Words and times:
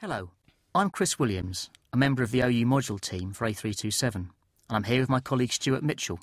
Hello, 0.00 0.30
I'm 0.74 0.88
Chris 0.88 1.18
Williams, 1.18 1.68
a 1.92 1.96
member 1.98 2.22
of 2.22 2.30
the 2.30 2.40
OU 2.40 2.64
module 2.64 2.98
team 2.98 3.34
for 3.34 3.46
A327, 3.46 4.14
and 4.14 4.30
I'm 4.70 4.84
here 4.84 5.00
with 5.00 5.10
my 5.10 5.20
colleague 5.20 5.52
Stuart 5.52 5.82
Mitchell. 5.82 6.18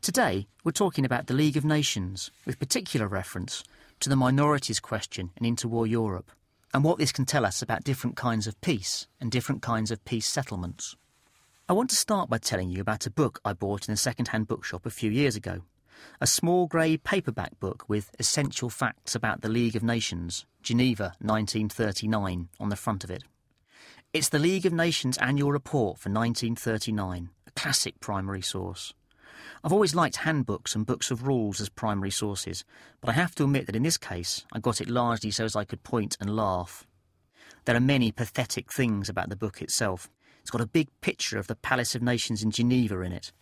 Today, 0.00 0.46
we're 0.64 0.72
talking 0.72 1.04
about 1.04 1.26
the 1.26 1.34
League 1.34 1.58
of 1.58 1.66
Nations, 1.66 2.30
with 2.46 2.58
particular 2.58 3.08
reference 3.08 3.62
to 4.00 4.08
the 4.08 4.16
minorities 4.16 4.80
question 4.80 5.32
in 5.36 5.54
interwar 5.54 5.86
Europe, 5.86 6.30
and 6.72 6.82
what 6.82 6.96
this 6.96 7.12
can 7.12 7.26
tell 7.26 7.44
us 7.44 7.60
about 7.60 7.84
different 7.84 8.16
kinds 8.16 8.46
of 8.46 8.58
peace 8.62 9.06
and 9.20 9.30
different 9.30 9.60
kinds 9.60 9.90
of 9.90 10.02
peace 10.06 10.26
settlements. 10.26 10.96
I 11.68 11.74
want 11.74 11.90
to 11.90 11.96
start 11.96 12.30
by 12.30 12.38
telling 12.38 12.70
you 12.70 12.80
about 12.80 13.04
a 13.04 13.10
book 13.10 13.38
I 13.44 13.52
bought 13.52 13.86
in 13.86 13.92
a 13.92 13.98
second 13.98 14.28
hand 14.28 14.48
bookshop 14.48 14.86
a 14.86 14.90
few 14.90 15.10
years 15.10 15.36
ago 15.36 15.60
a 16.20 16.26
small 16.26 16.66
grey 16.66 16.96
paperback 16.96 17.58
book 17.60 17.84
with 17.88 18.10
essential 18.18 18.70
facts 18.70 19.14
about 19.14 19.40
the 19.40 19.48
League 19.48 19.76
of 19.76 19.82
Nations, 19.82 20.46
Geneva 20.62 21.14
1939, 21.20 22.48
on 22.58 22.68
the 22.68 22.76
front 22.76 23.04
of 23.04 23.10
it. 23.10 23.24
It's 24.12 24.28
the 24.28 24.38
League 24.38 24.66
of 24.66 24.72
Nations 24.72 25.18
annual 25.18 25.52
report 25.52 25.98
for 25.98 26.08
1939, 26.08 27.30
a 27.46 27.50
classic 27.52 28.00
primary 28.00 28.42
source. 28.42 28.94
I've 29.62 29.72
always 29.72 29.94
liked 29.94 30.16
handbooks 30.16 30.74
and 30.74 30.86
books 30.86 31.10
of 31.10 31.26
rules 31.26 31.60
as 31.60 31.68
primary 31.68 32.10
sources, 32.10 32.64
but 33.00 33.10
I 33.10 33.12
have 33.12 33.34
to 33.34 33.44
admit 33.44 33.66
that 33.66 33.76
in 33.76 33.82
this 33.82 33.98
case 33.98 34.44
I 34.52 34.58
got 34.58 34.80
it 34.80 34.88
largely 34.88 35.30
so 35.30 35.44
as 35.44 35.56
I 35.56 35.64
could 35.64 35.82
point 35.82 36.16
and 36.20 36.34
laugh. 36.34 36.86
There 37.64 37.76
are 37.76 37.80
many 37.80 38.12
pathetic 38.12 38.72
things 38.72 39.08
about 39.08 39.28
the 39.28 39.36
book 39.36 39.60
itself. 39.60 40.08
It's 40.40 40.50
got 40.50 40.60
a 40.60 40.66
big 40.66 40.88
picture 41.00 41.38
of 41.38 41.48
the 41.48 41.56
Palace 41.56 41.94
of 41.94 42.02
Nations 42.02 42.42
in 42.42 42.50
Geneva 42.50 43.00
in 43.00 43.12
it. 43.12 43.32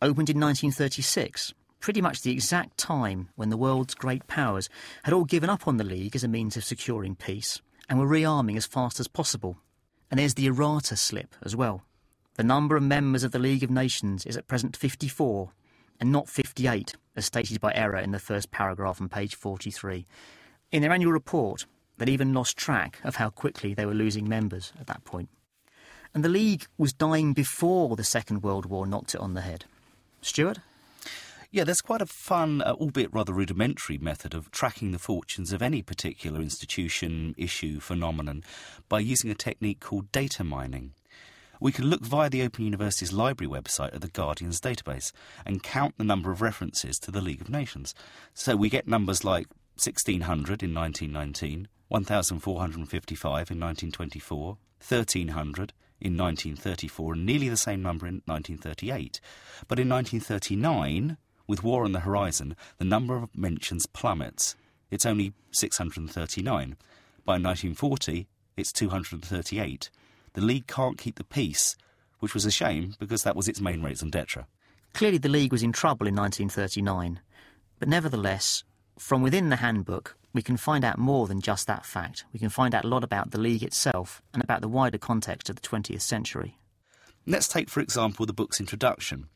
Opened 0.00 0.30
in 0.30 0.40
1936, 0.40 1.52
pretty 1.80 2.00
much 2.00 2.22
the 2.22 2.32
exact 2.32 2.76
time 2.76 3.30
when 3.36 3.48
the 3.48 3.56
world's 3.56 3.94
great 3.94 4.26
powers 4.26 4.68
had 5.02 5.14
all 5.14 5.24
given 5.24 5.50
up 5.50 5.66
on 5.66 5.78
the 5.78 5.84
League 5.84 6.14
as 6.14 6.22
a 6.22 6.28
means 6.28 6.56
of 6.56 6.64
securing 6.64 7.16
peace 7.16 7.60
and 7.88 7.98
were 7.98 8.06
rearming 8.06 8.56
as 8.56 8.66
fast 8.66 9.00
as 9.00 9.08
possible. 9.08 9.56
And 10.10 10.20
there's 10.20 10.34
the 10.34 10.46
errata 10.46 10.96
slip 10.96 11.34
as 11.42 11.56
well. 11.56 11.82
The 12.36 12.44
number 12.44 12.76
of 12.76 12.82
members 12.82 13.24
of 13.24 13.32
the 13.32 13.38
League 13.38 13.62
of 13.62 13.70
Nations 13.70 14.24
is 14.24 14.36
at 14.36 14.46
present 14.46 14.76
54 14.76 15.50
and 16.00 16.12
not 16.12 16.28
58, 16.28 16.94
as 17.16 17.26
stated 17.26 17.60
by 17.60 17.72
error 17.74 17.98
in 17.98 18.12
the 18.12 18.18
first 18.18 18.50
paragraph 18.50 19.00
on 19.00 19.08
page 19.08 19.34
43. 19.34 20.06
In 20.72 20.82
their 20.82 20.92
annual 20.92 21.12
report, 21.12 21.66
they'd 21.98 22.08
even 22.08 22.32
lost 22.32 22.56
track 22.56 22.98
of 23.04 23.16
how 23.16 23.28
quickly 23.28 23.74
they 23.74 23.84
were 23.84 23.94
losing 23.94 24.28
members 24.28 24.72
at 24.80 24.86
that 24.86 25.04
point. 25.04 25.28
And 26.14 26.24
the 26.24 26.28
League 26.28 26.66
was 26.78 26.92
dying 26.92 27.32
before 27.32 27.94
the 27.96 28.04
Second 28.04 28.42
World 28.42 28.66
War 28.66 28.86
knocked 28.86 29.14
it 29.14 29.20
on 29.20 29.34
the 29.34 29.42
head. 29.42 29.64
Stuart? 30.22 30.58
Yeah, 31.52 31.64
there's 31.64 31.80
quite 31.80 32.00
a 32.00 32.06
fun, 32.06 32.62
uh, 32.62 32.74
albeit 32.74 33.12
rather 33.12 33.32
rudimentary, 33.32 33.98
method 33.98 34.34
of 34.34 34.52
tracking 34.52 34.92
the 34.92 35.00
fortunes 35.00 35.52
of 35.52 35.62
any 35.62 35.82
particular 35.82 36.40
institution, 36.40 37.34
issue, 37.36 37.80
phenomenon 37.80 38.44
by 38.88 39.00
using 39.00 39.32
a 39.32 39.34
technique 39.34 39.80
called 39.80 40.12
data 40.12 40.44
mining. 40.44 40.92
We 41.60 41.72
can 41.72 41.86
look 41.86 42.02
via 42.02 42.30
the 42.30 42.42
Open 42.42 42.66
University's 42.66 43.12
library 43.12 43.50
website 43.50 43.92
at 43.92 44.00
the 44.00 44.06
Guardian's 44.06 44.60
database 44.60 45.10
and 45.44 45.60
count 45.60 45.98
the 45.98 46.04
number 46.04 46.30
of 46.30 46.40
references 46.40 47.00
to 47.00 47.10
the 47.10 47.20
League 47.20 47.40
of 47.40 47.50
Nations. 47.50 47.96
So 48.32 48.54
we 48.54 48.68
get 48.70 48.86
numbers 48.86 49.24
like 49.24 49.48
1600 49.74 50.62
in 50.62 50.72
1919, 50.72 51.66
1455 51.88 53.50
in 53.50 53.58
1924, 53.58 54.46
1300, 54.78 55.72
in 56.00 56.16
1934 56.16 57.12
and 57.14 57.26
nearly 57.26 57.48
the 57.48 57.56
same 57.56 57.82
number 57.82 58.06
in 58.06 58.22
1938. 58.26 59.20
But 59.66 59.80
in 59.80 59.88
1939, 59.88 61.16
with 61.50 61.64
war 61.64 61.84
on 61.84 61.90
the 61.90 62.00
horizon, 62.00 62.56
the 62.78 62.84
number 62.84 63.16
of 63.16 63.36
mentions 63.36 63.84
plummets. 63.84 64.54
It's 64.90 65.04
only 65.04 65.32
639. 65.50 66.76
By 67.24 67.32
1940, 67.32 68.28
it's 68.56 68.72
238. 68.72 69.90
The 70.34 70.40
League 70.40 70.68
can't 70.68 70.96
keep 70.96 71.16
the 71.16 71.24
peace, 71.24 71.76
which 72.20 72.34
was 72.34 72.46
a 72.46 72.52
shame 72.52 72.94
because 73.00 73.24
that 73.24 73.34
was 73.34 73.48
its 73.48 73.60
main 73.60 73.82
raison 73.82 74.10
d'etre. 74.10 74.46
Clearly, 74.94 75.18
the 75.18 75.28
League 75.28 75.50
was 75.50 75.64
in 75.64 75.72
trouble 75.72 76.06
in 76.06 76.14
1939, 76.14 77.20
but 77.80 77.88
nevertheless, 77.88 78.62
from 78.96 79.20
within 79.20 79.48
the 79.48 79.56
handbook, 79.56 80.16
we 80.32 80.42
can 80.42 80.56
find 80.56 80.84
out 80.84 80.98
more 80.98 81.26
than 81.26 81.40
just 81.40 81.66
that 81.66 81.84
fact. 81.84 82.24
We 82.32 82.38
can 82.38 82.48
find 82.48 82.74
out 82.76 82.84
a 82.84 82.88
lot 82.88 83.02
about 83.02 83.32
the 83.32 83.40
League 83.40 83.64
itself 83.64 84.22
and 84.32 84.42
about 84.42 84.60
the 84.60 84.68
wider 84.68 84.98
context 84.98 85.50
of 85.50 85.56
the 85.56 85.66
20th 85.66 86.02
century. 86.02 86.58
Let's 87.26 87.48
take, 87.48 87.68
for 87.68 87.80
example, 87.80 88.24
the 88.24 88.32
book's 88.32 88.60
introduction. 88.60 89.28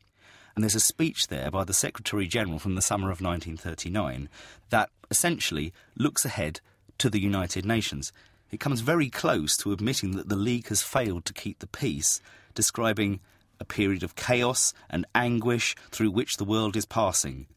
And 0.55 0.63
there's 0.63 0.75
a 0.75 0.79
speech 0.79 1.27
there 1.27 1.51
by 1.51 1.65
the 1.65 1.73
Secretary 1.73 2.27
General 2.27 2.59
from 2.59 2.75
the 2.75 2.81
summer 2.81 3.11
of 3.11 3.19
1939 3.19 4.29
that 4.69 4.89
essentially 5.11 5.73
looks 5.97 6.23
ahead 6.23 6.61
to 6.97 7.09
the 7.09 7.19
United 7.19 7.65
Nations. 7.65 8.13
It 8.51 8.61
comes 8.61 8.79
very 8.79 9.09
close 9.09 9.57
to 9.57 9.73
admitting 9.73 10.11
that 10.11 10.29
the 10.29 10.37
League 10.37 10.69
has 10.69 10.81
failed 10.81 11.25
to 11.25 11.33
keep 11.33 11.59
the 11.59 11.67
peace, 11.67 12.21
describing 12.53 13.19
a 13.59 13.65
period 13.65 14.01
of 14.01 14.15
chaos 14.15 14.73
and 14.89 15.05
anguish 15.13 15.75
through 15.91 16.11
which 16.11 16.37
the 16.37 16.45
world 16.45 16.77
is 16.77 16.85
passing, 16.85 17.47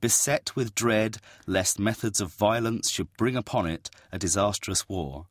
beset 0.00 0.56
with 0.56 0.74
dread 0.74 1.18
lest 1.46 1.78
methods 1.78 2.20
of 2.20 2.34
violence 2.34 2.90
should 2.90 3.12
bring 3.16 3.36
upon 3.36 3.66
it 3.66 3.88
a 4.10 4.18
disastrous 4.18 4.88
war. 4.88 5.26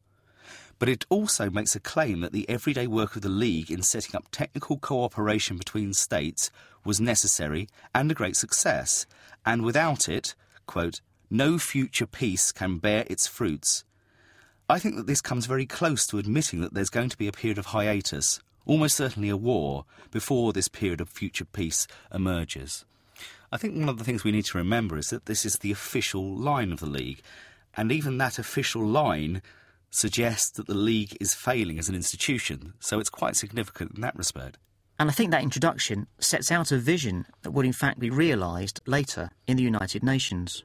But 0.80 0.90
it 0.90 1.06
also 1.10 1.50
makes 1.50 1.76
a 1.76 1.80
claim 1.80 2.22
that 2.22 2.34
the 2.34 2.48
everyday 2.48 2.88
work 2.88 3.16
of 3.16 3.24
the 3.24 3.30
League 3.30 3.72
in 3.72 3.82
setting 3.82 4.16
up 4.16 4.28
technical 4.32 4.78
cooperation 4.78 5.58
between 5.58 5.94
states 5.94 6.52
was 6.84 7.02
necessary 7.02 7.68
and 7.96 8.12
a 8.12 8.16
great 8.16 8.36
success, 8.36 9.06
and 9.46 9.64
without 9.64 10.08
it, 10.08 10.36
quote, 10.68 11.02
no 11.30 11.58
future 11.58 12.06
peace 12.06 12.52
can 12.52 12.78
bear 12.78 13.06
its 13.08 13.28
fruits. 13.28 13.84
I 14.70 14.80
think 14.80 14.96
that 14.96 15.08
this 15.08 15.22
comes 15.22 15.46
very 15.46 15.66
close 15.66 16.06
to 16.08 16.20
admitting 16.20 16.62
that 16.62 16.74
there's 16.74 16.90
going 16.90 17.10
to 17.10 17.18
be 17.18 17.28
a 17.28 17.34
period 17.34 17.58
of 17.58 17.68
hiatus, 17.68 18.40
almost 18.66 18.96
certainly 18.96 19.30
a 19.30 19.38
war, 19.38 19.86
before 20.12 20.54
this 20.54 20.68
period 20.68 21.02
of 21.02 21.10
future 21.10 21.46
peace 21.46 21.88
emerges. 22.14 22.86
I 23.52 23.58
think 23.58 23.76
one 23.76 23.90
of 23.90 23.98
the 23.98 24.04
things 24.04 24.24
we 24.24 24.32
need 24.32 24.46
to 24.46 24.58
remember 24.58 24.98
is 24.98 25.10
that 25.10 25.26
this 25.26 25.46
is 25.46 25.56
the 25.56 25.72
official 25.72 26.36
line 26.36 26.72
of 26.72 26.80
the 26.80 26.86
League, 26.86 27.22
and 27.76 27.92
even 27.92 28.18
that 28.18 28.40
official 28.40 28.86
line 28.86 29.42
suggests 29.90 30.52
that 30.52 30.68
the 30.68 30.74
League 30.74 31.18
is 31.20 31.34
failing 31.34 31.80
as 31.80 31.90
an 31.90 31.96
institution, 31.96 32.74
so 32.80 33.00
it's 33.00 33.10
quite 33.10 33.36
significant 33.36 33.94
in 33.96 34.02
that 34.02 34.16
respect. 34.16 34.58
And 35.00 35.10
I 35.10 35.14
think 35.14 35.32
that 35.32 35.44
introduction 35.44 36.08
sets 36.20 36.52
out 36.52 36.72
a 36.72 36.78
vision 36.78 37.26
that 37.44 37.52
would 37.52 37.66
in 37.66 37.74
fact 37.74 38.00
be 38.00 38.10
realised 38.10 38.82
later 38.86 39.30
in 39.46 39.58
the 39.58 39.64
United 39.64 40.04
Nations. 40.04 40.64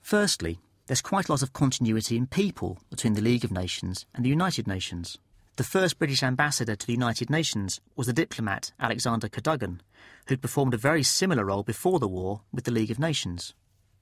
Firstly, 0.00 0.58
there's 0.86 1.00
quite 1.02 1.28
a 1.28 1.32
lot 1.32 1.42
of 1.42 1.52
continuity 1.52 2.16
in 2.16 2.26
people 2.26 2.78
between 2.90 3.12
the 3.12 3.20
League 3.20 3.44
of 3.44 3.52
Nations 3.52 4.06
and 4.14 4.24
the 4.24 4.30
United 4.30 4.66
Nations. 4.66 5.18
The 5.56 5.64
first 5.64 5.98
British 5.98 6.22
ambassador 6.22 6.76
to 6.76 6.86
the 6.86 6.92
United 6.92 7.30
Nations 7.30 7.80
was 7.94 8.06
the 8.06 8.12
diplomat 8.12 8.72
Alexander 8.80 9.28
Cadogan, 9.28 9.82
who'd 10.26 10.40
performed 10.40 10.72
a 10.72 10.78
very 10.78 11.02
similar 11.02 11.44
role 11.44 11.62
before 11.62 11.98
the 11.98 12.08
war 12.08 12.42
with 12.52 12.64
the 12.64 12.70
League 12.70 12.90
of 12.90 12.98
Nations. 12.98 13.54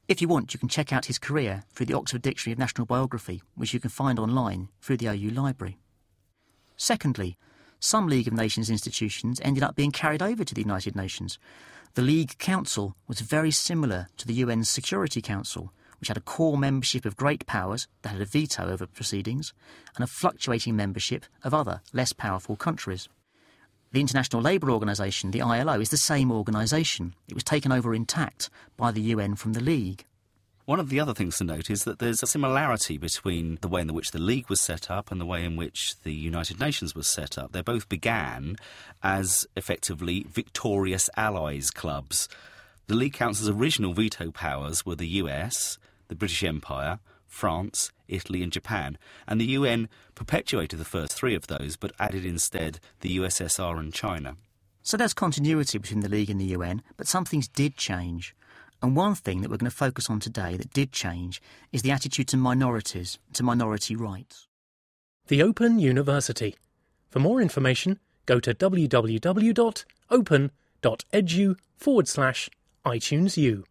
If 0.08 0.22
you 0.22 0.28
want, 0.28 0.54
you 0.54 0.60
can 0.60 0.68
check 0.68 0.92
out 0.92 1.06
his 1.06 1.18
career 1.18 1.64
through 1.72 1.86
the 1.86 1.94
Oxford 1.94 2.22
Dictionary 2.22 2.52
of 2.52 2.60
National 2.60 2.86
Biography, 2.86 3.42
which 3.56 3.74
you 3.74 3.80
can 3.80 3.90
find 3.90 4.20
online 4.20 4.68
through 4.80 4.98
the 4.98 5.08
OU 5.08 5.30
Library. 5.30 5.78
Secondly, 6.76 7.36
some 7.80 8.06
League 8.06 8.28
of 8.28 8.32
Nations 8.32 8.70
institutions 8.70 9.40
ended 9.42 9.64
up 9.64 9.74
being 9.74 9.90
carried 9.90 10.22
over 10.22 10.44
to 10.44 10.54
the 10.54 10.60
United 10.60 10.94
Nations. 10.94 11.40
The 11.94 12.02
League 12.02 12.38
Council 12.38 12.94
was 13.08 13.20
very 13.20 13.50
similar 13.50 14.06
to 14.18 14.28
the 14.28 14.42
UN's 14.42 14.70
Security 14.70 15.20
Council, 15.20 15.72
which 15.98 16.08
had 16.08 16.16
a 16.16 16.20
core 16.20 16.56
membership 16.56 17.04
of 17.04 17.16
great 17.16 17.44
powers 17.46 17.88
that 18.02 18.10
had 18.10 18.20
a 18.20 18.26
veto 18.26 18.70
over 18.70 18.86
proceedings, 18.86 19.52
and 19.96 20.04
a 20.04 20.06
fluctuating 20.06 20.76
membership 20.76 21.26
of 21.42 21.52
other, 21.52 21.80
less 21.92 22.12
powerful 22.12 22.54
countries. 22.54 23.08
The 23.96 24.02
International 24.02 24.42
Labour 24.42 24.70
Organization, 24.72 25.30
the 25.30 25.40
ILO, 25.40 25.80
is 25.80 25.88
the 25.88 25.96
same 25.96 26.30
organisation. 26.30 27.14
It 27.28 27.34
was 27.34 27.42
taken 27.42 27.72
over 27.72 27.94
intact 27.94 28.50
by 28.76 28.92
the 28.92 29.00
UN 29.00 29.36
from 29.36 29.54
the 29.54 29.62
League. 29.62 30.04
One 30.66 30.78
of 30.78 30.90
the 30.90 31.00
other 31.00 31.14
things 31.14 31.38
to 31.38 31.44
note 31.44 31.70
is 31.70 31.84
that 31.84 31.98
there's 31.98 32.22
a 32.22 32.26
similarity 32.26 32.98
between 32.98 33.56
the 33.62 33.68
way 33.68 33.80
in 33.80 33.94
which 33.94 34.10
the 34.10 34.18
League 34.18 34.50
was 34.50 34.60
set 34.60 34.90
up 34.90 35.10
and 35.10 35.18
the 35.18 35.24
way 35.24 35.42
in 35.42 35.56
which 35.56 35.94
the 36.02 36.12
United 36.12 36.60
Nations 36.60 36.94
was 36.94 37.06
set 37.06 37.38
up. 37.38 37.52
They 37.52 37.62
both 37.62 37.88
began 37.88 38.56
as 39.02 39.46
effectively 39.56 40.26
victorious 40.28 41.08
allies 41.16 41.70
clubs. 41.70 42.28
The 42.88 42.96
League 42.96 43.14
Council's 43.14 43.48
original 43.48 43.94
veto 43.94 44.30
powers 44.30 44.84
were 44.84 44.96
the 44.96 45.08
US, 45.22 45.78
the 46.08 46.14
British 46.14 46.44
Empire, 46.44 46.98
France, 47.26 47.92
Italy, 48.08 48.42
and 48.42 48.52
Japan, 48.52 48.98
and 49.26 49.40
the 49.40 49.46
UN 49.46 49.88
perpetuated 50.14 50.78
the 50.78 50.84
first 50.84 51.12
three 51.12 51.34
of 51.34 51.46
those 51.46 51.76
but 51.76 51.92
added 51.98 52.24
instead 52.24 52.80
the 53.00 53.18
USSR 53.18 53.78
and 53.78 53.92
China. 53.92 54.36
So 54.82 54.96
there's 54.96 55.14
continuity 55.14 55.78
between 55.78 56.00
the 56.00 56.08
League 56.08 56.30
and 56.30 56.40
the 56.40 56.54
UN, 56.56 56.82
but 56.96 57.08
some 57.08 57.24
things 57.24 57.48
did 57.48 57.76
change. 57.76 58.36
And 58.82 58.94
one 58.94 59.14
thing 59.14 59.40
that 59.40 59.50
we're 59.50 59.56
going 59.56 59.70
to 59.70 59.76
focus 59.76 60.08
on 60.08 60.20
today 60.20 60.56
that 60.56 60.72
did 60.72 60.92
change 60.92 61.42
is 61.72 61.82
the 61.82 61.90
attitude 61.90 62.28
to 62.28 62.36
minorities, 62.36 63.18
to 63.32 63.42
minority 63.42 63.96
rights. 63.96 64.46
The 65.26 65.42
Open 65.42 65.80
University. 65.80 66.54
For 67.10 67.18
more 67.18 67.40
information, 67.40 67.98
go 68.26 68.38
to 68.38 68.54
www.open.edu 68.54 69.16
forward 71.76 72.08
slash 72.08 72.50
iTunes 72.84 73.36
U. 73.36 73.64